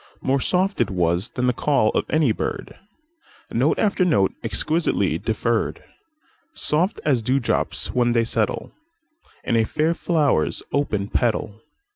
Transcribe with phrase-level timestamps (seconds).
[0.19, 2.73] More soft it was than call of any bird,
[3.51, 5.83] Note after note, exquisitely deferr'd,
[6.55, 8.71] Soft as dew drops when they settleIn
[9.45, 11.61] a fair flower's open petal.